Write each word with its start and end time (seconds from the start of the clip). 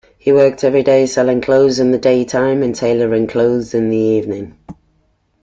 He 0.17 0.31
worked 0.31 0.63
everyday 0.63 1.05
selling 1.05 1.41
clothes 1.41 1.77
in 1.77 1.91
the 1.91 1.99
daytime 1.99 2.63
and 2.63 2.73
tailoring 2.73 3.27
clothes 3.27 3.75
in 3.75 3.91
the 3.91 3.97
evening. 3.97 4.57